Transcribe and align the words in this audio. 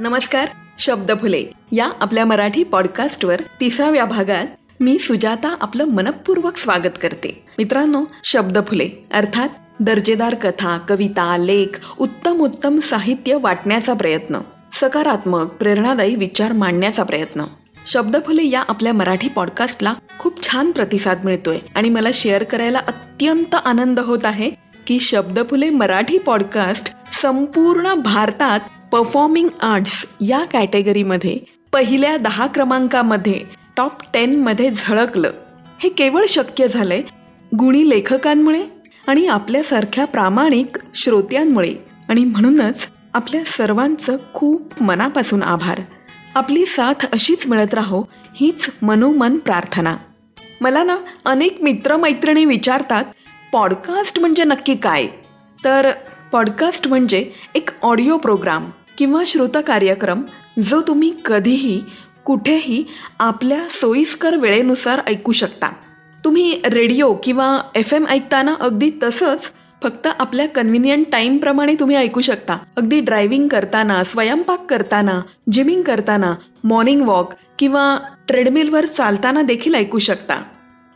नमस्कार 0.00 0.48
शब्द 0.78 1.12
फुले. 1.20 1.44
या 1.72 1.90
आपल्या 2.00 2.24
मराठी 2.24 2.64
पॉडकास्टवर 2.64 3.40
तिसाव्या 3.60 4.04
भागात 4.04 4.46
मी 4.80 4.98
सुजाता 4.98 5.56
आपलं 5.60 5.84
मनपूर्वक 5.84 6.56
स्वागत 6.56 6.98
करते. 7.02 7.44
मित्रांनो 7.58 8.04
शब्द 8.24 8.58
फुले 8.68 8.88
अर्थात 9.12 9.48
दर्जेदार 9.80 10.34
कथा 10.34 10.78
कविता 10.78 11.36
लेख 11.36 11.80
उत्तम 11.98 12.40
उत्तम 12.40 12.80
साहित्य 12.80 13.38
वाटण्याचा 13.40 13.94
प्रयत्न 13.94 14.38
सकारात्मक 14.80 15.46
प्रेरणादायी 15.46 16.14
विचार 16.14 16.52
मांडण्याचा 16.52 17.02
प्रयत्न. 17.02 17.44
शब्द 17.86 18.16
फुले 18.26 18.44
या 18.44 18.64
आपल्या 18.68 18.92
मराठी 18.92 19.28
पॉडकास्टला 19.28 19.94
खूप 20.18 20.42
छान 20.42 20.70
प्रतिसाद 20.70 21.24
मिळतोय 21.24 21.58
आणि 21.74 21.88
मला 21.88 22.08
शेअर 22.14 22.44
करायला 22.44 22.78
अत्यंत 22.78 23.54
आनंद 23.54 24.00
होत 24.00 24.24
आहे 24.24 24.50
की 24.86 25.00
शब्द 25.00 25.40
फुले 25.50 25.70
मराठी 25.70 26.18
पॉडकास्ट 26.18 26.94
संपूर्ण 27.22 27.94
भारतात 27.94 28.60
परफॉर्मिंग 28.92 29.48
आर्ट्स 29.60 30.06
या 30.20 30.44
कॅटेगरीमध्ये 30.44 31.38
पहिल्या 31.72 32.16
दहा 32.16 32.46
क्रमांकामध्ये 32.46 33.40
टॉप 33.76 33.92
टेनमध्ये 34.14 34.70
झळकलं. 34.70 35.30
हे 35.78 35.88
केवळ 35.88 36.24
शक्य 36.28 36.68
झालंय 36.68 37.02
गुणी 37.58 37.90
लेखकांमुळे 37.90 38.62
आणि 39.06 39.26
आपल्यासारख्या 39.26 40.04
प्रामाणिक 40.04 40.78
श्रोत्यांमुळे. 40.94 41.74
आणि 42.08 42.24
म्हणूनच 42.24 42.88
आपल्या 43.14 43.40
सर्वांचं 43.46 44.16
खूप 44.34 44.82
मनापासून 44.82 45.42
आभार. 45.42 45.80
आपली 46.34 46.66
साथ 46.66 47.06
अशीच 47.12 47.46
मिळत 47.46 47.74
राहो 47.74 48.04
हीच 48.36 48.70
मनोमन 48.82 49.38
प्रार्थना. 49.38 49.96
मला 50.60 50.84
ना 50.84 50.96
अनेक 51.24 51.62
मित्रमैत्रिणी 51.62 52.44
विचारतात 52.44 53.04
पॉडकास्ट 53.52 54.20
म्हणजे 54.20 54.44
नक्की 54.44 54.74
काय? 54.74 55.06
तर 55.64 55.90
पॉडकास्ट 56.32 56.88
म्हणजे 56.88 57.30
एक 57.54 57.70
ऑडिओ 57.82 58.16
प्रोग्राम 58.16 58.70
किंवा 58.98 59.22
श्रोता 59.26 59.60
कार्यक्रम 59.60 60.22
जो 60.64 60.82
तुम्ही 60.82 61.12
कधीही 61.24 61.82
कुठेही 62.24 62.84
आपल्या 63.18 63.60
सोयीस्कर 63.70 64.36
वेळेनुसार 64.36 65.00
ऐकू 65.06 65.32
शकता. 65.32 65.68
तुम्ही 66.24 66.60
रेडिओ 66.64 67.14
किंवा 67.14 67.60
एफ 67.74 67.94
एम 67.94 68.06
ऐकताना 68.06 68.54
अगदी 68.60 68.90
तसंच 69.02 69.52
फक्त 69.82 70.08
आपल्या 70.18 70.48
कन्व्हिनियंट 70.48 71.06
टाईमप्रमाणे 71.12 71.74
तुम्ही 71.74 71.96
ऐकू 71.96 72.20
शकता. 72.20 72.58
अगदी 72.76 73.00
ड्रायव्हिंग 73.00 73.48
करताना 73.48 74.04
स्वयंपाक 74.04 74.66
करताना 74.70 75.20
जिमिंग 75.52 75.82
करताना 75.82 76.34
मॉर्निंग 76.64 77.02
वॉक 77.02 77.32
किंवा 77.58 77.98
ट्रेडमिलवर 78.28 78.86
चालताना 78.86 79.42
देखील 79.42 79.74
ऐकू 79.74 79.98
शकता. 79.98 80.42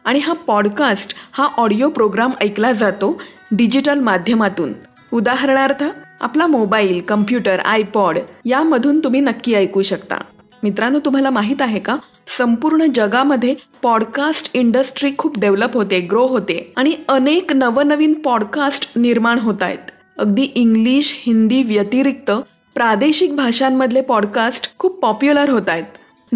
आणि 0.05 0.19
हा 0.19 0.33
पॉडकास्ट 0.33 1.15
हा 1.33 1.49
ऑडिओ 1.56 1.89
प्रोग्राम 1.89 2.31
ऐकला 2.41 2.73
जातो 2.73 3.23
डिजिटल 3.53 3.99
माध्यमातून. 3.99 4.73
उदाहरणार्थ 5.13 5.85
आपला 6.21 6.47
मोबाईल 6.47 7.01
कम्प्युटर 7.01 7.59
आयपॉड 7.59 8.19
यामधून 8.45 9.01
तुम्ही 9.05 9.21
नक्की 9.21 9.55
ऐकू 9.55 9.83
शकता. 9.83 10.17
मित्रांनो 10.63 10.99
तुम्हाला 10.99 11.31
माहीत 11.31 11.63
आहे 11.63 11.81
का? 11.81 11.97
संपूर्ण 12.39 12.87
जगामध्ये 12.95 13.55
पॉडकास्ट 13.83 14.51
इंडस्ट्री 14.55 15.13
खूप 15.19 15.39
डेव्हलप 15.39 15.75
होते 15.75 16.01
ग्रो 16.01 16.27
होते 16.27 16.73
आणि 16.77 16.95
अनेक 17.09 17.53
नवनवीन 17.53 18.13
पॉडकास्ट 18.13 18.93
निर्माण 18.97 19.39
होत 19.39 19.63
आहेत 19.63 19.91
अगदी 20.19 20.43
इंग्लिश 20.55 21.23
हिंदी 21.27 21.63
व्यतिरिक्त 21.63 22.31
प्रादेशिक 22.75 23.37
भाषांमधले 23.37 24.01
पॉडकास्ट 24.01 24.79
खूप 24.79 25.01
पॉप्युलर 25.01 25.49
होत 25.49 25.69
आहेत 25.69 25.85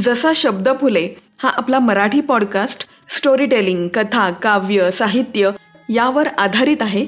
जसा 0.00 0.32
शब्द 0.36 0.68
फुले 0.80 1.08
हा 1.38 1.48
आपला 1.48 1.78
मराठी 1.78 2.20
पॉडकास्ट 2.20 2.86
स्टोरी 3.16 3.46
टेलिंग 3.46 3.88
कथा 3.88 4.30
काव्य 4.30 4.90
साहित्य 4.90 5.50
यावर 5.88 6.28
आधारित 6.38 6.76
आहे 6.80 7.06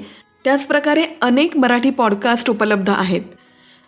त्याचप्रकारे 0.49 1.03
अनेक 1.23 1.57
मराठी 1.57 1.91
पॉडकास्ट 1.91 2.51
उपलब्ध 2.51 2.91
आहेत. 2.91 3.21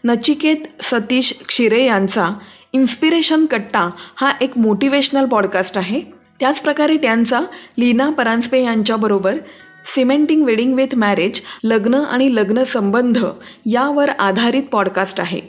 नचिकेत 0.04 0.56
सतीश 0.82 1.34
क्षिरे 1.48 1.84
यांचा 1.84 2.28
इन्स्पिरेशन 2.72 3.46
कट्टा 3.46 3.90
हा 4.16 4.32
एक 4.40 4.58
मोटिवेशनल 4.58 5.24
पॉडकास्ट 5.24 5.78
आहे. 5.78 6.00
त्याचप्रकारे 6.40 6.96
त्यांचा 6.96 7.40
लीना 7.78 8.10
परांजपे 8.10 8.64
यांच्याबरोबर 8.64 9.36
सिमेंटिंग 9.94 10.44
वेडिंग 10.44 10.74
विथ 10.74 10.94
मॅरेज 10.94 11.40
लग्न 11.64 11.94
आणि 11.94 12.34
लग्न 12.34 12.64
संबंध 12.64 13.24
यावर 13.66 14.08
आधारित 14.08 14.62
पॉडकास्ट 14.62 15.20
आहे. 15.20 15.40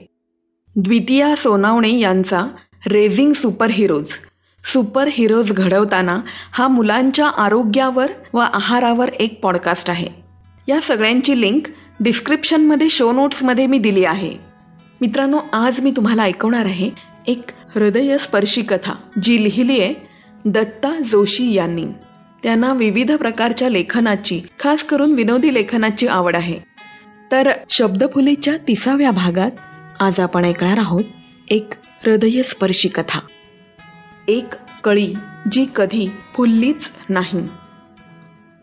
द्वितीया 0.75 1.35
सोनावणे 1.35 1.99
यांचा 1.99 2.45
raising 2.87 3.33
super 3.33 3.67
heroes 3.67 4.13
super 4.73 5.07
heroes 5.11 5.51
घडवताना 5.51 6.19
हा 6.51 6.67
मुलांच्या 6.67 7.27
आरोग्यावर 7.27 8.11
व 8.33 8.37
आहारावर 8.37 9.09
एक 9.09 9.41
पॉडकास्ट 9.41 9.89
आहे. 9.89 10.20
या 10.67 10.81
सगळ्यांची 10.81 11.41
लिंक 11.41 11.61
डिस्क्रिप्शनमध्ये 11.99 12.89
शो 12.89 13.11
नोट्समध्ये 13.11 13.67
मी 13.67 13.77
दिली 13.77 14.05
आहे. 14.05 14.33
मित्रांनो 15.01 15.39
आज 15.53 15.79
मी 15.79 15.91
तुम्हाला 15.91 16.23
ऐकवणार 16.23 16.65
आहे 16.65 16.89
एक 17.27 17.41
हृदयस्पर्शी 17.75 18.61
कथा 18.61 18.93
जी 19.23 19.43
लिहिली 19.43 19.81
आहे 19.81 19.93
दत्ता 20.45 20.99
जोशी 21.11 21.53
यांनी. 21.53 21.85
त्यांना 22.43 22.73
विविध 22.73 23.11
प्रकारच्या 23.11 23.69
लेखनाची 23.69 24.41
खास 24.59 24.83
करून 24.83 25.13
विनोदी 25.13 25.53
लेखनाची 25.53 26.07
आवड 26.07 26.35
आहे. 26.35 26.59
तर 27.31 27.49
शब्दफुलीच्या 27.69 28.57
तिसाव्या 28.67 29.11
भागात 29.11 29.51
आज 29.99 30.19
आपण 30.19 30.45
ऐकणार 30.45 30.77
आहोत 30.77 31.03
एक 31.49 31.69
हृदयस्पर्शी 32.05 32.89
कथा. 32.89 33.19
एक 34.27 34.47
कळी 34.83 35.13
जी 35.51 35.65
कधी 35.75 36.09
फुललीच 36.35 36.91
नाही. 37.09 37.39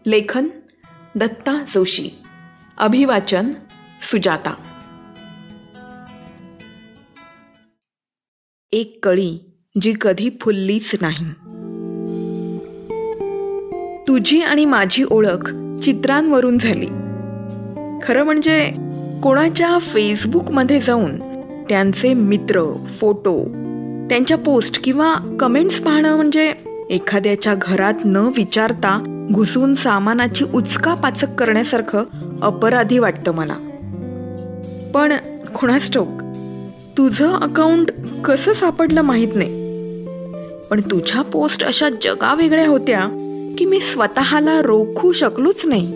लेखन 0.07 0.47
दत्ता 1.19 1.65
जोशी. 1.69 2.11
अभिवाचन 2.79 3.53
सुजाता. 4.03 4.55
एक 8.73 9.05
कळी 9.05 9.39
जी 9.81 9.95
कधी 10.01 10.31
फुललीच 10.41 10.93
नाही. 11.01 11.31
तुझी 14.09 14.41
आणि 14.41 14.65
माझी 14.65 15.05
ओळख 15.11 15.55
चित्रांवरून 15.83 16.59
झाली. 16.59 16.87
खरं 18.03 18.23
म्हणजे 18.25 18.71
कोणाच्या 19.23 19.79
फेसबुकमध्ये 19.79 20.81
जाऊन 20.81 21.21
त्यांचे 21.69 22.15
मित्र 22.15 22.87
फोटो 22.87 23.45
त्यांच्या 24.09 24.39
पोस्ट 24.39 24.85
किंवा 24.85 25.37
कमेंट्स 25.41 25.81
पाहणं 25.81 26.17
म्हणजे 26.17 26.55
एखाद्याच्या 26.91 27.55
घरात 27.63 27.95
न 28.05 28.17
विचारता 28.17 29.15
घुसून 29.33 29.75
सामानाची 29.75 30.45
उचकापाचक 30.55 31.35
करण्यासारखं 31.35 32.05
अपराधी 32.43 32.99
वाटतं 32.99 33.33
मला. 33.33 33.57
पण 34.95 35.13
खुणास 35.55 35.93
ठोक 35.93 36.09
तुझं 36.99 37.33
अकाउंट 37.33 37.91
कसं 38.25 38.53
सापडलं 38.53 39.03
माहीत 39.03 39.29
नाही. 39.35 39.49
पण 40.71 40.81
तुझ्या 40.81 41.23
पोस्ट 41.23 41.65
अशा 41.65 41.89
जगावेगळ्या 41.89 42.69
होत्या 42.69 43.01
की 43.59 43.65
मी 43.65 43.81
स्वतःला 43.81 44.63
रोखू 44.63 45.13
शकलोच 45.13 45.67
नाही. 45.67 45.87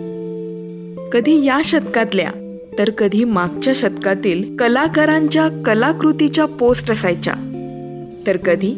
कधी 1.11 1.45
या 1.45 1.61
शतकातल्या 1.63 2.59
तर 2.77 2.89
कधी 2.89 3.23
मागच्या 3.23 3.73
शतकातील 3.75 4.57
कलाकारांच्या 4.57 5.49
कलाकृतीच्या 5.65 6.45
पोस्ट 6.45 6.91
असायच्या. 6.91 7.33
तर 8.27 8.37
कधी 8.37 8.71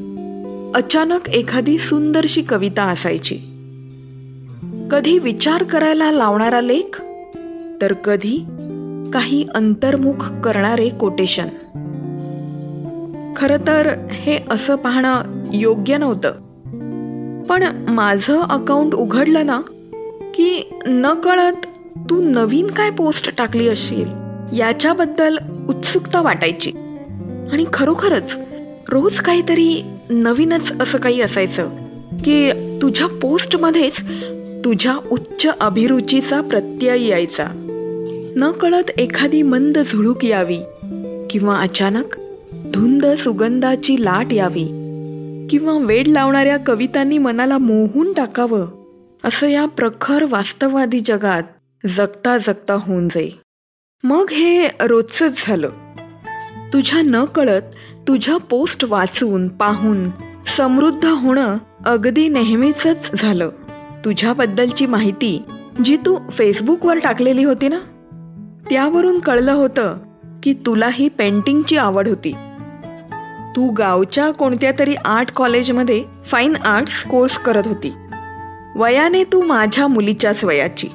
अचानक 0.75 1.29
एखादी 1.29 1.77
सुंदरशी 1.77 2.41
कविता 2.41 2.83
असायची. 2.83 3.39
कधी 4.91 5.19
विचार 5.19 5.63
करायला 5.63 6.11
लावणारा 6.11 6.61
लेख? 6.61 7.01
तर 7.81 7.93
कधी 7.93 8.45
काही 9.13 9.47
अंतर्मुख 9.55 10.31
करणारे 10.43 10.89
कोटेशन. 10.89 11.47
खरं 13.35 13.57
तर 13.67 14.07
हे 14.11 14.39
असं 14.49 14.75
पाहणं 14.75 15.23
योग्य 15.53 15.97
नव्हतं. 15.97 16.31
पण 17.43 17.63
माझं 17.87 18.39
अकाउंट 18.41 18.93
उघडलं 18.93 19.45
ना 19.45 19.61
की 20.35 20.79
न 20.85 21.13
कळत 21.13 21.65
तू 22.09 22.21
नवीन 22.21 22.67
काय 22.67 22.89
पोस्ट 22.89 23.37
टाकली 23.37 23.67
असशील 23.67 24.07
याच्याबद्दल 24.57 25.37
उत्सुकता 25.69 26.21
वाटायची. 26.21 26.71
आणि 27.51 27.65
खरोखरच 27.73 28.39
रोज 28.89 29.17
काहीतरी 29.17 29.83
नवीनच 30.09 30.81
असं 30.81 30.97
काही 30.97 31.21
असायचं 31.21 31.69
की 32.25 32.51
तुझ्या 32.81 33.07
पोस्टमध्येच 33.07 34.01
तुझ्या 34.65 34.97
उच्च 35.11 35.47
अभिरुचीचा 35.61 36.41
प्रत्यय 36.41 37.07
यायचा. 37.07 37.45
न 38.35 38.51
कळत 38.51 38.89
एखादी 38.97 39.41
मंद 39.41 39.77
झुळूक 39.77 40.25
यावी 40.25 40.57
किंवा 41.29 41.57
अचानक 41.57 42.15
धुंद 42.53 43.05
सुगंधाची 43.05 44.03
लाट 44.03 44.33
यावी 44.33 44.63
किंवा 45.49 45.73
वेड 45.73 46.07
लावणाऱ्या 46.07 46.57
कवितांनी 46.57 47.17
मनाला 47.17 47.57
मोहून 47.57 48.13
टाकावं 48.13 48.67
असं 49.23 49.47
या 49.47 49.65
प्रखर 49.65 50.25
वास्तववादी 50.29 50.99
जगात 50.99 51.43
जगता 51.87 52.37
जगता 52.37 52.73
होऊन 52.73 53.07
जाई. 53.07 53.29
मग 54.03 54.25
हे 54.31 54.67
रोजचंच 54.67 55.43
झालं. 55.47 55.69
तुझ्या 56.73 57.01
न 57.01 57.25
कळत 57.25 57.61
तुझ्या 58.07 58.37
पोस्ट 58.37 58.85
वाचून 58.85 59.47
पाहून 59.47 60.09
समृद्ध 60.57 61.05
होणं 61.05 61.57
अगदी 61.85 62.27
नेहमीच 62.27 62.87
झालं. 63.15 63.49
तुझ्याबद्दलची 64.05 64.85
माहिती 64.85 65.43
जी 65.85 65.97
तू 65.97 66.29
फेसबुकवर 66.31 66.99
टाकलेली 66.99 67.43
होती 67.43 67.67
ना? 67.67 67.77
त्यावरून 68.69 69.19
कळलं 69.19 69.51
होतं 69.51 69.97
की 70.43 70.53
तुला 70.53 70.89
ही 70.91 71.09
पेंटिंगची 71.09 71.77
आवड 71.77 72.07
होती. 72.07 72.33
तू 73.55 73.69
गावच्या 73.69 74.31
कोणत्या 74.31 74.71
तरी 74.79 74.95
आर्ट 74.95 75.31
कॉलेजमध्ये 75.31 76.03
फाईन 76.25 76.55
आर्ट्स 76.55 77.03
कोर्स 77.03 77.37
करत 77.37 77.67
होती. 77.67 77.93
वयाने 78.75 79.23
तू 79.23 79.41
माझ्या 79.41 79.87
मुलीच्याच 79.87 80.43
वयाची. 80.43 80.87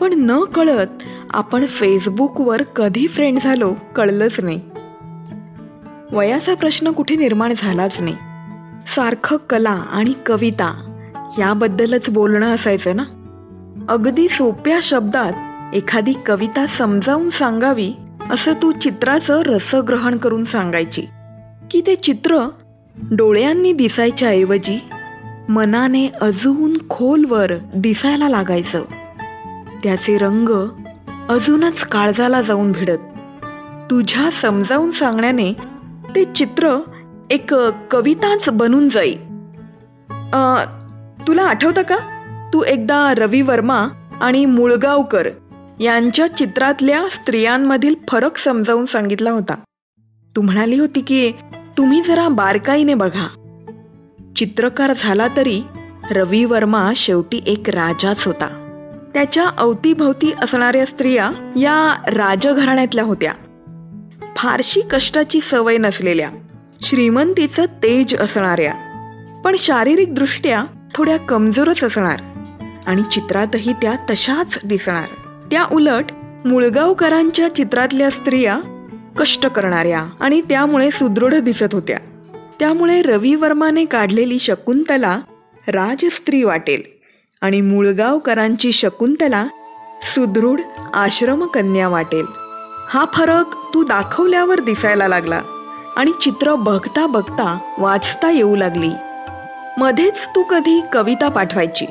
पण 0.00 0.12
न 0.16 0.44
कळत 0.44 1.02
आपण 1.30 1.66
फेसबुकवर 1.66 2.62
कधी 2.62 3.06
फ्रेंड 3.06 3.38
झालो 3.42 3.74
कळलंच 3.96 4.40
नाही. 4.40 4.60
वयाचा 6.12 6.54
प्रश्न 6.54 6.90
कुठे 6.90 7.16
निर्माण 7.16 7.52
झालाच 7.58 8.00
नाही. 8.00 8.16
सारखं 8.86 9.36
कला 9.50 9.82
आणि 9.92 10.12
कविता 10.26 10.91
याबद्दलच 11.38 12.10
बोलणं 12.10 12.54
असायचं 12.54 12.96
ना? 12.96 13.02
अगदी 13.88 14.28
सोप्या 14.28 14.78
शब्दात 14.82 15.32
एखादी 15.74 16.12
कविता 16.26 16.66
समजावून 16.66 17.30
सांगावी 17.30 17.92
असं 18.30 18.52
तू 18.52 18.72
चित्राचं 18.72 19.42
रसग्रहण 19.42 20.16
करून 20.16 20.44
सांगायची. 20.44 21.02
की 21.70 21.80
ते 21.80 21.94
चित्र 21.94 22.48
डोळ्यांनी 23.10 23.72
दिसायच्या 23.72 24.28
ऐवजी 24.28 24.78
मनाने 25.48 26.08
अजून 26.08 26.88
खोलवर 26.90 27.52
दिसायला 27.74 28.28
लागायचं. 28.28 28.82
त्याचे 29.82 30.18
रंग 30.18 30.68
अजूनच 31.28 31.84
काळजाला 31.84 32.42
जाऊन 32.42 32.72
भिडत. 32.72 32.98
तुझ्या 33.90 34.30
समजावून 34.30 34.90
सांगण्याने 34.90 35.52
ते 36.14 36.24
चित्र 36.24 36.78
एक 37.30 37.54
कविताच 37.90 38.48
बनून 38.48 38.88
जाई. 38.88 39.14
तुला 41.26 41.42
आठवतं 41.42 41.82
का? 41.82 41.96
तू 42.52 42.64
एकदा 42.64 43.14
रवी 43.14 43.42
वर्मा 43.42 43.88
आणि 44.20 44.44
मुळगावकर 44.44 45.28
यांच्या 45.80 46.36
चित्रातल्या 46.36 47.04
स्त्रियांमधील 47.10 47.94
फरक 48.10 48.36
समजावून 48.36 48.86
सांगितला 48.86 49.30
होता. 49.30 49.54
तू 50.36 50.40
म्हणाली 50.40 50.78
होती 50.78 51.00
की 51.00 51.32
तुम्ही 51.78 52.02
जरा 52.02 52.28
बारकाईने 52.28 52.94
बघा. 52.94 53.26
चित्रकार 54.36 54.92
झाला 55.00 55.28
तरी 55.36 55.62
रवी 56.10 56.44
वर्मा 56.44 56.92
शेवटी 56.96 57.40
एक 57.46 57.70
राजाच 57.70 58.26
होता. 58.26 58.58
त्याच्या 59.14 59.46
अवतीभवती 59.58 60.32
असणाऱ्या 60.42 60.86
स्त्रिया 60.86 61.30
या 61.56 61.96
राजघराण्यातल्या 62.06 63.04
होत्या. 63.04 63.32
फारशी 64.36 64.80
कष्टाची 64.80 65.40
सवय 65.40 65.76
नसलेल्या 65.76 66.30
श्रीमंतीचं 66.82 67.64
तेज 67.64 68.16
असणाऱ्या 68.16 68.74
पण 69.44 69.56
शारीरिकदृष्ट्या 69.58 70.64
थोड्या 70.94 71.16
कमजोरच 71.16 71.84
असणार. 71.84 72.20
आणि 72.86 73.02
चित्रातही 73.12 73.72
त्या 73.72 73.96
तशाच 74.10 74.58
दिसणार. 74.64 75.04
त्या 75.50 75.64
उलट 75.72 76.04
मुळगावकरांच्या 76.44 77.54
चित्रातल्या 77.54 78.10
स्त्रिया 78.10 78.58
कष्ट 79.18 79.46
करणाऱ्या 79.46 80.06
आणि 80.20 80.40
त्यामुळे 80.40 80.90
सुदृढ 80.90 81.34
दिसत 81.34 81.64
होत्या. 81.72 81.98
त्यामुळे 82.60 83.02
रवी 83.02 83.34
वर्माने 83.34 83.84
काढलेली 83.84 84.38
शकुंतला 84.38 85.20
राजस्त्री 85.68 86.42
वाटेल 86.42 86.82
आणि 87.40 87.60
मुळगावकरांची 87.60 88.72
शकुंतला 88.72 89.46
सुदृढ 90.14 90.60
आश्रमकन्या 90.94 91.88
वाटेल. 91.88 92.26
हा 92.88 93.04
फरक 93.14 93.74
तू 93.74 93.84
दाखवल्यावर 93.84 94.60
दिसायला 94.60 95.08
लागला 95.08 95.40
आणि 95.96 96.10
चित्र 96.20 96.54
बघता 96.54 97.06
बघता 97.06 97.58
वाचता 97.78 98.30
येऊ 98.30 98.56
लागली. 98.56 98.90
मध्येच 99.78 100.28
तू 100.28 100.42
कधी 100.42 100.80
कविता 100.92 101.28
पाठवायची? 101.28 101.86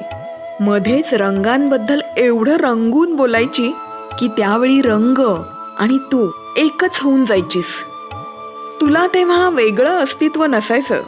मध्येच 0.60 1.14
रंगांबद्दल 1.14 2.02
एवढं 2.18 2.58
रंगून 2.58 3.16
बोलायची 3.16 3.72
की 4.20 4.28
त्यावेळी 4.28 4.82
रंग 4.82 5.44
आणि 5.80 5.98
तू 5.98 6.32
एकच 6.58 7.00
होऊन 7.00 7.26
जायचीस. 7.26 7.66
तुला 8.82 9.08
तेव्हा 9.14 9.50
वेगळं 9.50 9.90
अस्तित्व 9.90 10.46
नसायचं. 10.46 11.02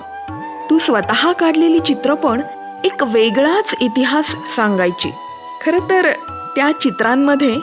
तू 0.70 0.80
स्वतः 0.80 1.32
काढलेली 1.32 1.80
चित्रपण 1.80 2.42
एक 2.84 3.04
वेगळाच 3.04 3.76
इतिहास 3.82 4.26
सांगायची. 4.56 5.12
खरं 5.66 5.80
तर 5.90 6.12
त्या 6.56 6.72
चित्रांमध्ये 6.82 7.56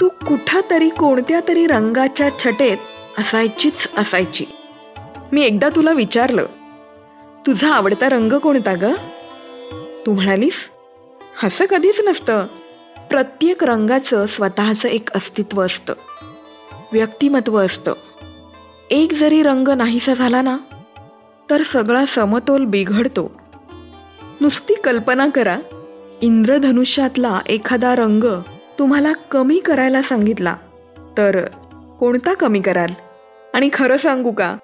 तू 0.00 0.08
कुठंतरी 0.08 0.88
कोणत्या 0.88 1.40
तरी 1.48 1.66
रंगाच्या 1.66 2.38
छटेत 2.38 2.76
असायचीच 3.18 3.88
असायची. 3.98 4.44
मी 5.32 5.42
एकदा 5.42 5.68
तुला 5.68 5.92
विचारलं 5.92 6.46
तुझा 7.46 7.74
आवडता 7.74 8.08
रंग 8.08 8.32
कोणता 8.32 8.74
ग? 8.74 8.84
तू 10.06 10.14
म्हणालीस 10.14 10.54
असं 11.42 11.64
कधीच 11.66 12.00
नसतं. 12.00 12.46
प्रत्येक 13.10 13.64
रंगाचं 13.64 14.26
स्वतःचं 14.26 14.88
एक 14.88 15.10
अस्तित्व 15.12 15.62
असतं. 15.64 15.92
व्यक्तिमत्व 16.92 17.64
असतं. 17.64 17.92
एक 18.90 19.12
जरी 19.12 19.42
रंग 19.42 19.68
नाहीसा 19.68 20.14
झाला 20.14 20.42
ना 20.42 20.56
तर 21.50 21.62
सगळा 21.62 22.04
समतोल 22.06 22.64
बिघडतो. 22.64 23.40
नुसती 24.40 24.74
कल्पना 24.74 25.26
करा 25.28 25.58
इंद्रधनुष्यातला 26.22 27.40
एखादा 27.48 27.94
रंग 27.94 28.24
तुम्हाला 28.78 29.12
कमी 29.12 29.60
करायला 29.60 30.02
सांगितला 30.02 30.56
तर 31.18 31.44
कोणता 32.00 32.34
कमी 32.34 32.60
कराल? 32.60 32.90
आणि 33.54 33.70
खरं 33.72 33.96
सांगू 33.96 34.32
का? 34.32 34.56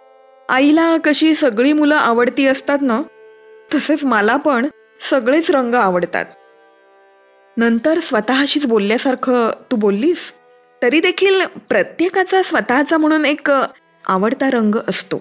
आईला 0.52 0.96
कशी 1.04 1.34
सगळी 1.34 1.72
मुलं 1.72 1.94
आवडती 1.94 2.46
असतात 2.46 2.78
ना 2.82 3.00
तसेच 3.74 4.04
मला 4.04 4.36
पण 4.36 4.66
सगळेच 5.10 5.50
रंग 5.50 5.74
आवडतात. 5.74 6.24
नंतर 7.56 8.00
स्वतःशीच 8.00 8.66
बोलल्यासारखं 8.66 9.50
तू 9.70 9.76
बोललीस 9.76 10.32
तरी 10.82 11.00
देखील 11.00 11.44
प्रत्येकाचा 11.68 12.42
स्वतःचा 12.42 12.96
म्हणून 12.96 13.24
एक 13.24 13.50
आवडता 14.08 14.50
रंग 14.50 14.74
असतो. 14.88 15.18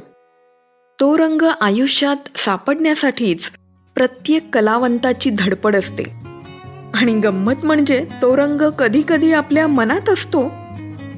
तो 0.99 1.17
रंग 1.17 1.41
आयुष्यात 1.61 2.37
सापडण्यासाठीच 2.37 3.51
प्रत्येक 3.95 4.49
कलावंताची 4.53 5.29
धडपड 5.29 5.75
असते. 5.75 6.03
आणि 6.93 7.19
गंमत 7.19 7.63
म्हणजे 7.63 8.05
तो 8.21 8.35
रंग 8.37 8.61
कधी 8.69 9.01
कधी 9.07 9.31
आपल्या 9.33 9.67
मनात 9.67 10.09
असतो 10.09 10.43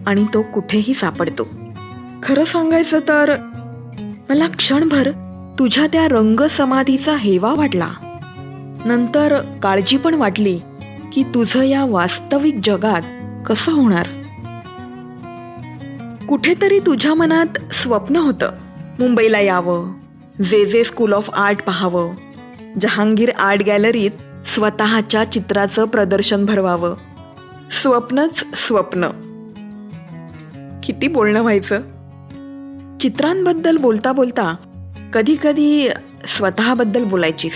आणि 0.08 0.26
तो 0.34 0.42
कुठेही 0.42 0.94
सापडतो. 0.94 1.48
खरं 2.24 2.44
सांगायचं 2.44 3.00
तर 3.00 3.36
मला 4.30 4.48
क्षणभर 4.48 5.12
तुझ्या 5.60 5.88
त्या 5.88 6.08
रंग 6.08 6.40
समाधीचा 6.50 7.16
हेवा 7.16 7.54
वाटला. 7.54 7.92
नंतर 8.86 9.42
काळजी 9.64 9.98
पण 9.98 10.14
वाटली 10.14 10.60
की 11.14 11.24
तुझं 11.24 11.62
या 11.62 11.86
वास्तविक 11.86 12.60
जगात 12.64 13.02
कसं 13.46 13.72
होणार? 13.72 14.08
कुठेतरी 16.30 16.80
तुझ्या 16.80 17.14
मनात 17.14 17.74
स्वप्न 17.74 18.16
होतं 18.16 18.52
मुंबईला 19.00 19.40
यावं 19.40 19.94
J 20.50 20.66
J 20.66 20.84
school 20.84 21.14
of 21.14 21.30
art 21.30 21.64
पाहावं 21.64 22.16
जहांगीर 22.82 23.32
आर्ट 23.40 23.64
गॅलरीत 23.64 24.12
स्वतःच्या 24.48 25.32
चित्राचं 25.32 25.86
प्रदर्शन 25.86 26.46
भरवावं. 26.46 26.96
स्वप्नच 27.82 28.44
स्वप्न. 28.54 29.08
किती 30.84 31.08
बोलणं 31.08 31.42
व्हायचं? 31.42 31.82
चित्रांबद्दल 33.02 33.78
बोलता 33.78 34.12
बोलता 34.12 34.56
कधी 35.14 35.36
कधी 35.44 35.90
स्वतःबद्दल 36.38 37.04
बोलायचीस. 37.04 37.54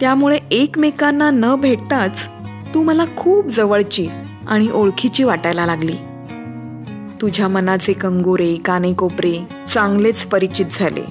त्यामुळे 0.00 0.38
एकमेकांना 0.50 1.30
न 1.30 1.54
भेटताच 1.60 2.26
तू 2.74 2.82
मला 2.82 3.04
खूप 3.16 3.46
जवळची 3.46 4.08
आणि 4.48 4.68
ओळखीची 4.70 5.24
वाटायला 5.24 5.66
लागली. 5.66 5.94
तुझ्या 7.20 7.48
मनाचे 7.48 7.92
कंगोरे 7.92 8.56
कानेकोपरे 8.56 9.48
चांगलेच 9.68 10.24
परिचित 10.24 10.66
झाले. 10.70 11.04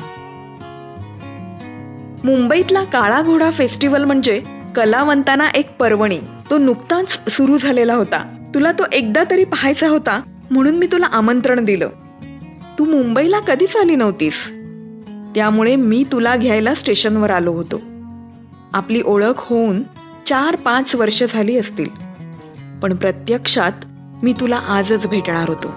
मुंबईतला 2.24 2.84
काळा 2.84 3.22
घोडा 3.22 3.52
फेस्टिवल 3.52 4.04
म्हणजे 4.04 4.42
कलावंतांना 4.76 5.50
एक 5.50 5.78
पर्वणी. 5.78 6.20
तो 6.50 6.58
नुकताच 6.58 7.30
सुरू 7.30 7.58
झालेला 7.58 7.94
होता. 7.94 8.50
तुला 8.54 8.72
तो 8.72 8.84
एकदा 8.94 9.24
तरी 9.32 9.44
पाहायचा 9.44 9.88
होता 9.88 10.22
म्हणून 10.52 10.76
मी 10.76 10.88
तुला 10.92 11.06
आमंत्रण 11.06 11.66
दिलं. 11.66 11.90
तू 12.80 12.86
मुंबईला 12.86 13.40
कधीच 13.40 13.76
आली 13.76 13.96
नव्हतीस. 13.96 14.48
त्यामुळे 15.36 15.76
मी 15.76 16.04
तुला 16.12 16.36
घ्यायला 16.36 16.76
स्टेशनवर 16.76 17.32
आलो 17.32 17.52
होतो. 17.52 17.82
आपली 18.74 19.02
ओळख 19.06 19.34
होऊन 19.38 19.84
चार 20.28 20.56
पाच 20.56 20.96
वर्ष 20.96 21.24
झाली 21.34 21.58
असतील. 21.58 21.90
पण 22.84 22.96
प्रत्यक्षात 22.96 23.72
मी 24.24 24.34
तुला 24.34 24.58
आजच 24.58 25.08
भेटणार 25.08 25.50
होतो. 25.50 25.68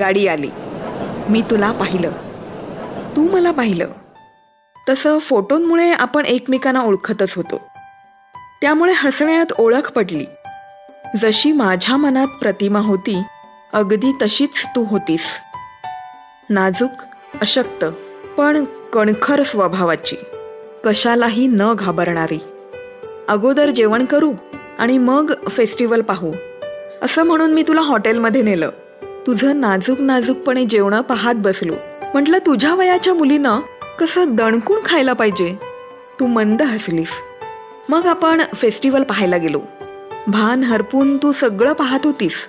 गाडी 0.00 0.26
आली. 0.26 0.50
मी 1.28 1.42
तुला 1.50 1.72
पाहिलं. 1.72 2.12
तू 3.16 3.32
मला 3.32 3.50
पाहिलं. 3.50 3.88
तसं 4.88 5.18
फोटोंमुळे 5.18 5.92
आपण 5.92 6.26
एकमेकांना 6.26 6.80
ओळखतच 6.80 7.34
होतो. 7.34 7.69
त्यामुळे 8.62 8.92
हसण्यात 8.96 9.52
ओळख 9.58 9.92
पडली. 9.92 10.24
जशी 11.22 11.52
माझ्या 11.52 11.96
मनात 11.96 12.26
प्रतिमा 12.40 12.78
होती 12.78 13.22
अगदी 13.72 14.12
तशीच 14.22 14.64
तू 14.76 14.84
होतीस. 14.84 15.24
नाजूक 16.50 16.90
अशक्त 17.40 17.84
पण 18.36 18.64
कणखर 18.64 19.42
स्वभावाची. 19.42 20.16
कशालाही 20.84 21.46
न 21.46 21.72
घाबरणारी. 21.74 22.42
अगोदर 23.28 23.70
जेवण 23.70 24.04
करू 24.04 24.32
आणि 24.78 24.98
मग 24.98 25.32
फेस्टिवल 25.50 26.00
पाहू. 26.00 26.32
असं 27.02 27.22
म्हणून 27.22 27.52
मी 27.52 27.62
तुला 27.62 27.80
हॉटेलमध्ये 27.80 28.42
नेलं. 28.42 28.70
तुझं 29.02 29.60
नाजूक 29.60 30.00
नाजूकपणे 30.00 30.64
जेवणं 30.64 31.00
पाहत 31.00 31.34
बसलो. 31.34 31.74
म्हटलं 32.12 32.38
तुझ्या 32.38 32.74
वयाच्या 32.74 33.14
मुलीनं 33.14 33.60
कसं 34.00 34.24
दणकून 34.28 34.78
खायला 34.84 35.12
पाहिजे? 35.12 35.56
तू 36.20 36.26
मंद 36.26 36.62
हसलीस. 36.62 37.08
मग 37.90 38.06
आपण 38.06 38.42
फेस्टिवल 38.54 39.02
पाहायला 39.02 39.36
गेलो. 39.36 39.60
भान 40.26 40.64
हरपून 40.64 41.16
तू 41.16 41.32
सगळं 41.32 41.72
पाहत 41.72 42.00
होतीस. 42.04 42.46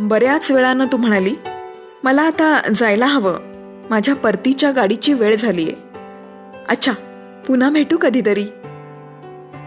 बऱ्याच 0.00 0.50
वेळानं 0.50 0.86
तू 0.92 0.96
म्हणाली 0.96 1.34
मला 2.04 2.22
आता 2.22 2.60
जायला 2.76 3.06
हवं. 3.06 3.36
माझ्या 3.90 4.14
परतीच्या 4.14 4.70
गाडीची 4.70 5.12
वेळ 5.12 5.36
झाली 5.36 5.62
आहे 5.62 5.98
अच्छा 6.68 6.92
पुन्हा 7.46 7.70
भेटू 7.70 7.96
कधीतरी. 7.96 8.46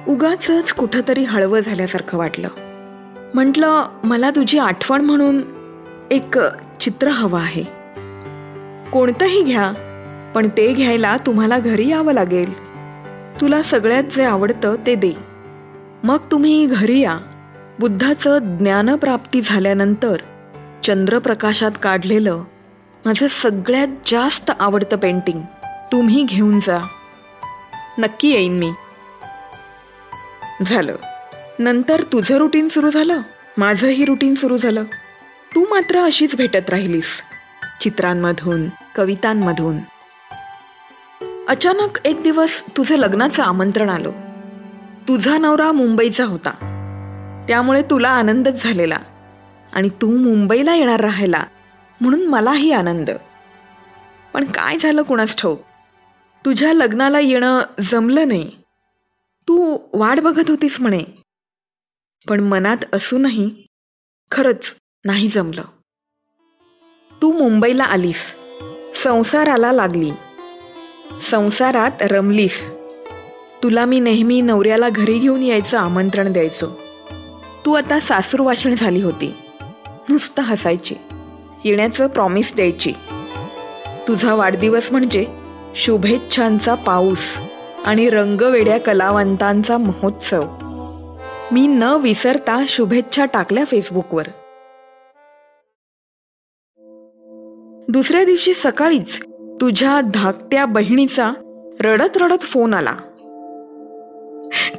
उगाच 0.08 0.74
कुठंतरी 0.74 1.24
हळवं 1.24 1.60
झाल्यासारखं 1.60 2.18
वाटलं. 2.18 2.48
म्हटलं 3.34 3.86
मला 4.04 4.30
तुझी 4.30 4.58
आठवण 4.58 5.02
म्हणून 5.02 5.42
एक 6.12 6.38
चित्र 6.80 7.08
हवं 7.08 7.40
आहे. 7.40 7.64
कोणतंही 8.92 9.42
घ्या 9.42 9.72
पण 10.36 10.48
ते 10.58 10.74
घ्यायला 10.74 11.18
तुम्हाला 11.18 11.60
घरी 11.60 11.90
यावं 11.90 12.14
लागेल. 12.14 12.67
तुला 13.42 13.64
सगळ्यात 13.64 14.04
जे 14.04 14.24
आवडतं 14.24 14.76
ते 14.88 14.96
दे. 14.96 15.12
मग 16.04 16.18
तुम्ही 16.32 16.66
घरी 16.66 17.00
या. 17.00 17.18
बुद्धाचं 17.80 18.58
ज्ञानप्राप्ती 18.58 19.42
झाल्यानंतर 19.46 20.16
चंद्रप्रकाशात 20.84 21.72
काढलेलं 21.84 22.44
माझं 23.06 23.28
सगळ्यात 23.28 23.88
जास्त 24.08 24.52
आवडतं 24.60 24.98
पेंटिंग 24.98 25.42
तुम्ही 25.92 26.24
घेऊन 26.24 26.60
जा. 26.60 26.88
नक्की 27.98 28.30
येईन 28.30 28.58
मी. 28.58 28.72
झालं. 30.68 30.96
नंतर 31.60 32.02
तुझं 32.02 32.38
रुटीन 32.38 32.70
सुरू 32.70 32.90
झालं? 32.90 33.22
माझंही 33.58 34.06
रुटीन 34.06 34.36
सुरू 34.36 34.58
झालं. 34.58 34.84
तू 35.56 35.62
मात्र 35.62 36.00
अशीच 36.00 36.36
भेटत 36.36 36.70
राहिलीस. 36.70 37.22
चित्रांमधून 37.82 38.70
कवितांमधून. 38.96 39.78
अचानक 41.48 41.98
एक 42.06 42.22
दिवस 42.22 42.64
तुझं 42.78 42.98
लग्नाचं 42.98 43.44
आमंत्रण 43.44 43.90
आलं. 43.90 44.12
तुझा 45.08 45.38
नवरा 45.38 45.72
मुंबईचा 45.72 46.26
होता. 46.26 46.52
त्यामुळे 47.48 47.82
तुला 47.82 48.10
आनंदच 48.10 48.64
झालेला. 48.64 48.98
आणि 49.74 49.90
तू 49.90 50.18
मुंबईला 50.18 50.76
येणार 50.76 51.00
राहायला 51.00 51.44
म्हणून 52.02 52.28
मलाही 52.28 52.72
आनंद. 52.72 53.10
पण 54.34 54.46
काय 54.46 54.78
झालं 54.80 55.02
कुणास 55.02 55.36
ठाऊक? 55.38 55.62
तुझ्या 56.46 56.74
लग्नाला 56.74 57.20
येणं 57.20 57.62
जमलं 57.82 58.28
नाही. 58.28 58.52
तू 59.48 59.78
वाट 59.94 60.20
बघत 60.20 60.50
होतीस 60.50 60.82
म्हणे. 60.82 61.04
पण 62.30 62.40
मनात 62.40 62.78
असूनही 62.94 63.68
खरंच 64.32 64.76
नाही 65.06 65.28
जमलं. 65.28 65.64
तू 67.22 67.32
मुंबईला 67.32 67.84
आलीस. 67.84 68.36
संसाराला 69.04 69.72
लागली. 69.72 70.12
संसारात 71.32 71.92
रमलीस. 72.02 72.64
तुला 73.64 73.86
मी 73.86 74.00
नेहमी 74.00 74.42
नवऱ्याला 74.42 74.90
घरी 74.90 75.20
घेऊन 75.20 75.42
यायचं 75.42 75.78
आमंत्रण 75.78 76.34
द्यायचो. 76.34 76.80
तू 77.66 77.74
आता 77.74 78.00
सासूरवाशिण 78.00 78.76
झाली 78.76 79.02
होती. 79.02 79.34
नुसतं 80.10 80.42
हसायची. 80.42 80.96
येण्याचं 81.66 82.08
प्रॉमिस 82.08 82.56
द्यायची. 82.56 82.94
तुझा 84.08 84.34
वाढदिवस 84.34 84.92
म्हणजे 84.92 85.26
शुभेच्छांचा 85.76 86.76
पाऊस 86.76 87.38
आणि 87.86 88.10
रंगवेड्या 88.10 88.80
कलावंतांचा 88.80 89.78
महोत्सव. 89.78 90.42
मी 91.52 91.68
न 91.68 91.84
विसरता 91.84 92.64
शुभेच्छा 92.70 93.26
टाकल्या 93.26 93.66
फेसबुकवर. 93.66 94.28
दुसऱ्या 97.90 98.26
दिवशी 98.26 98.54
सकाळीच 98.54 99.27
तुझ्या 99.62 100.02
धाकट्या 100.02 100.66
बहिणीचा 100.66 101.32
रडत 101.80 102.18
रडत 102.18 102.42
फोन 102.42 102.74
आला. 102.74 102.96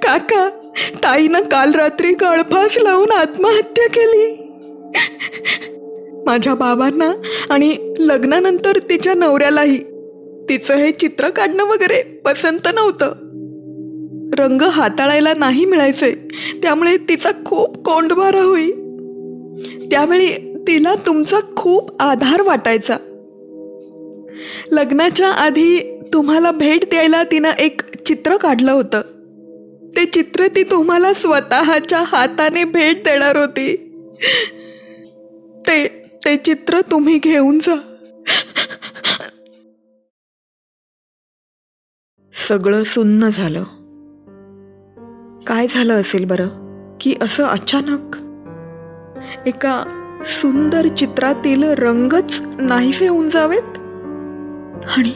काका 0.02 0.48
ताईनं 0.94 1.40
काल 1.40 1.72
रात्री 1.72 2.14
गळफास 2.14 2.78
लावून 2.78 3.10
आत्महत्या 3.10 3.88
केली. 3.88 4.52
माझ्या 6.26 6.54
बाबांना 6.54 7.12
आणि 7.50 7.94
लग्नानंतर 7.98 8.78
तिच्या 8.78 9.14
नवऱ्यालाही 9.14 9.78
तिचं 10.48 10.74
हे 10.74 10.92
चित्र 10.92 11.28
काढणं 11.28 11.64
वगैरे 11.64 12.02
पसंत 12.02 12.68
नव्हतं. 12.74 13.12
रंग 14.38 14.62
हाताळायला 14.62 15.34
नाही 15.34 15.64
मिळायचे 15.64 16.28
त्यामुळे 16.62 16.96
तिचा 16.96 17.30
खूप 17.44 17.76
कोंडबारा 17.84 18.42
होई. 18.42 18.70
त्यावेळी 19.90 20.54
तिला 20.68 20.94
तुमचा 20.94 21.36
खूप 21.56 22.02
आधार 22.02 22.42
वाटायचा. 22.42 22.96
लग्नाच्या 24.72 25.32
आधी 25.32 26.00
तुम्हाला 26.12 26.50
भेट 26.50 26.84
द्यायला 26.84 27.24
तिनं 27.24 27.50
एक 27.50 27.98
चित्र 28.02 28.36
काढलं 28.36 28.72
होतं. 28.72 29.00
ते 29.96 30.04
चित्र 30.04 30.46
ती 30.46 30.62
तुम्हाला 30.62 31.14
स्वतःच्या 31.14 32.04
हाताने 32.06 32.64
भेट 32.64 33.04
देणार 33.04 33.36
होती. 33.36 33.76
ते 35.66 35.88
ते 36.24 36.36
चित्र 36.36 36.80
तुम्ही 36.80 37.18
घेऊन 37.18 37.58
जा. 37.58 37.94
सगळं 42.48 42.84
सुन्न 42.84 43.28
झालं. 43.28 43.62
काय 45.46 45.66
झालं 45.70 46.00
असेल 46.00 46.24
बरं? 46.24 46.48
की 47.00 47.14
असं 47.20 47.44
अचानक? 47.44 48.16
एका 49.46 49.84
सुंदर 50.26 50.86
चित्रातील 50.88 51.62
रंगच 51.62 52.42
नाहीसे 52.58 53.08
होऊन 53.08 53.30
जावेत? 53.30 53.77
आणि 54.96 55.12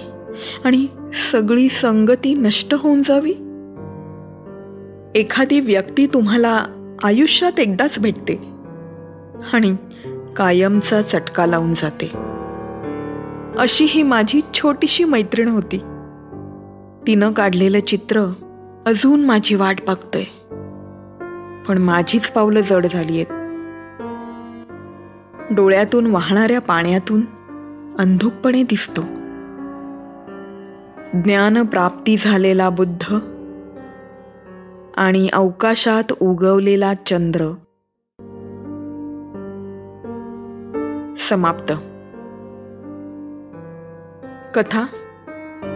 आणि 0.65 0.87
सगळी 1.33 1.69
संगती 1.69 2.35
नष्ट 2.35 2.75
होऊन 2.75 3.03
जावी? 3.03 3.35
एखादी 5.21 5.61
व्यक्ती 5.61 6.07
तुम्हाला 6.07 6.65
आयुष्यात 7.05 7.61
एकदाच 7.61 7.99
भेटते 7.99 8.35
आणि 9.53 9.77
कायमचा 10.37 11.03
चटका 11.03 11.47
लावून 11.47 11.75
जाते. 11.75 12.11
अशी 13.59 13.85
ही 13.85 14.03
माझी 14.03 14.41
छोटीशी 14.55 15.05
मैत्रीण 15.05 15.49
होती. 15.49 15.79
तिनं 17.07 17.33
काढलेलं 17.33 17.81
चित्र 17.81 18.21
अजून 18.87 19.25
माझी 19.25 19.55
वाट 19.55 19.77
बघतोय. 19.87 20.25
पण 21.69 21.79
माझीच 21.79 22.29
पावलं 22.29 22.61
जड 22.61 22.87
झाली 22.93 23.13
आहेत 23.13 23.43
डोळ्यातून 25.53 26.07
वाहणाऱ्या 26.07 26.61
पाण्यातून 26.61 27.21
अंधुकपणे 27.99 28.63
दिसतो. 28.63 29.03
ज्ञान 31.15 31.65
प्राप्ती 31.65 32.17
झालेला 32.17 32.71
बुद्ध 32.71 33.17
आणि 34.97 35.29
अवकाशात 35.33 36.13
उगवलेला 36.21 36.95
चंद्र. 36.95 37.45
समाप्त. 41.19 41.73
कथा. 44.55 44.87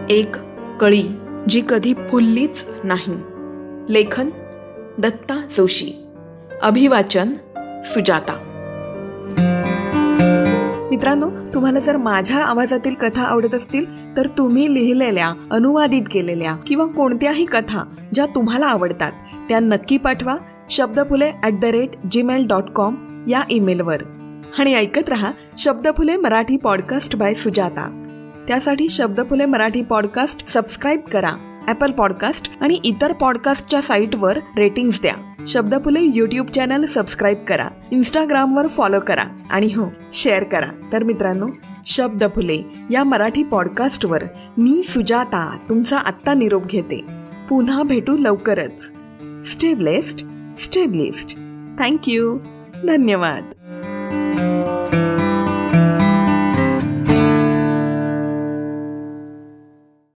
एक 0.09 0.35
कळी 0.81 1.03
जी 1.49 1.61
कधी 1.69 1.93
फुललीच 1.93 2.65
नाही. 2.83 3.15
लेखन. 3.89 4.29
दत्ता 4.97 5.47
जोशी. 5.57 6.07
अभिवाचन. 6.61 7.33
सुजाता. 7.85 8.46
मित्रांनो 10.97 11.29
तुम्हाला 11.53 11.79
जर 11.79 11.97
माझ्या 11.97 12.37
आवाजातील 12.37 12.93
कथा 12.93 13.23
आवडत 13.23 13.55
असतील 13.55 14.17
तर 14.17 14.27
तुम्ही 14.27 14.73
लिहिलेल्या 14.73 15.33
अनुवादित 15.51 16.01
केलेल्या 16.11 16.55
किंवा 16.67 16.85
कोणत्याही 16.85 17.45
कथा 17.45 17.83
ज्या 18.13 18.25
तुम्हाला 18.25 18.65
आवडतात 18.65 19.11
त्या 19.49 19.59
नक्की 19.59 19.97
पाठवा. 19.97 20.35
Shabdaphule 20.69 21.31
at 21.43 21.59
the 21.59 21.65
rate 21.65 21.89
Gmail 22.11 22.47
dot 22.47 22.69
com 22.69 22.95
या 23.27 23.41
ईमेलवर 23.49 24.03
आणि 24.59 24.73
ऐकत 24.75 25.09
रहा 25.09 25.31
शब्दफुले 25.57 26.15
मराठी 26.15 26.57
पॉडकास्ट 26.57 27.15
बाय 27.15 27.33
सुजाता. 27.33 27.89
त्यासाठी 28.47 28.89
शब्दफुले 28.89 29.45
मराठी 29.45 29.81
पॉडकास्ट 29.81 30.47
सबस्क्राईब 30.47 30.99
करा. 31.11 31.46
ॲपल 31.67 31.91
पॉडकास्ट 31.91 32.51
आणि 32.61 32.79
इतर 32.83 33.13
पॉडकास्टच्या 33.13 33.81
साईटवर 33.81 34.39
रेटिंग्स 34.57 35.01
द्या. 35.01 35.45
शब्दफुले 35.47 35.99
यूट्यूब 36.01 36.47
चॅनल 36.47 36.85
सबस्क्राईब 36.85 37.37
करा 37.47 37.67
इंस्टाग्रामवर 37.91 38.67
फॉलो 38.67 38.99
करा 38.99 39.23
आणि 39.51 39.65
हो 39.65 39.91
शेअर 40.13 40.43
करा. 40.43 40.89
तर 40.93 41.03
मित्रांनो 41.03 41.47
शब्द 41.85 42.23
फुले 42.35 42.61
या 42.91 43.03
मराठी 43.03 43.43
पॉडकास्टवर 43.43 44.23
मी 44.57 44.83
सुजाता 44.83 45.57
तुमचा 45.69 45.97
आत्ता 45.97 46.33
निरोप 46.33 46.65
घेते. 46.65 47.05
पुन्हा 47.49 47.83
भेटू 47.83 48.17
लवकरच. 48.17 48.91
स्टे 49.45 49.73
ब्लेस्ड 49.73 50.27
स्टे 50.59 50.85
थँक्यू 51.79 52.37
धन्यवाद. 52.87 53.43